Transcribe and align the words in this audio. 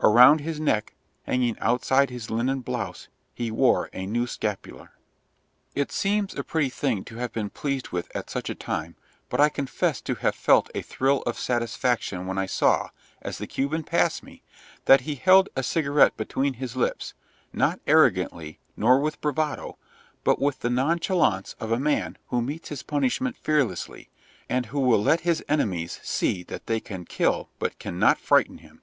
Around 0.00 0.40
his 0.40 0.58
neck, 0.58 0.94
hanging 1.24 1.54
outside 1.58 2.08
his 2.08 2.30
linen 2.30 2.60
blouse, 2.60 3.08
he 3.34 3.50
wore 3.50 3.90
a 3.92 4.06
new 4.06 4.26
scapular. 4.26 4.92
It 5.74 5.92
seems 5.92 6.34
a 6.34 6.42
petty 6.42 6.70
thing 6.70 7.04
to 7.04 7.16
have 7.16 7.30
been 7.30 7.50
pleased 7.50 7.90
with 7.90 8.10
at 8.16 8.30
such 8.30 8.48
a 8.48 8.54
time, 8.54 8.96
but 9.28 9.38
I 9.38 9.50
confess 9.50 10.00
to 10.00 10.14
have 10.14 10.34
felt 10.34 10.70
a 10.74 10.80
thrill 10.80 11.20
of 11.26 11.38
satisfaction 11.38 12.26
when 12.26 12.38
I 12.38 12.46
saw, 12.46 12.88
as 13.20 13.36
the 13.36 13.46
Cuban 13.46 13.82
passed 13.84 14.22
me, 14.22 14.42
that 14.86 15.02
he 15.02 15.14
held 15.16 15.50
a 15.54 15.62
cigarette 15.62 16.16
between 16.16 16.54
his 16.54 16.74
lips, 16.74 17.12
not 17.52 17.78
arrogantly 17.86 18.58
nor 18.78 18.98
with 18.98 19.20
bravado, 19.20 19.76
but 20.24 20.40
with 20.40 20.60
the 20.60 20.70
nonchalance 20.70 21.54
of 21.60 21.70
a 21.70 21.78
man 21.78 22.16
who 22.28 22.40
meets 22.40 22.70
his 22.70 22.82
punishment 22.82 23.36
fearlessly, 23.36 24.08
and 24.48 24.64
who 24.72 24.80
will 24.80 25.02
let 25.02 25.20
his 25.20 25.44
enemies 25.50 26.00
see 26.02 26.42
that 26.44 26.64
they 26.66 26.80
can 26.80 27.04
kill 27.04 27.50
but 27.58 27.78
cannot 27.78 28.16
frighten 28.18 28.56
him. 28.56 28.80